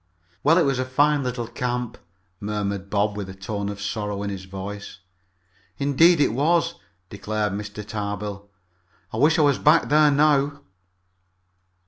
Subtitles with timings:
[0.41, 1.95] "Well, it was a fine little camp,"
[2.39, 4.97] murmured Bob, with a tone of sorrow in his voice.
[5.77, 6.73] "Indeed it was,"
[7.11, 7.85] declared Mr.
[7.87, 8.49] Tarbill.
[9.13, 10.61] "I wish I was back there now."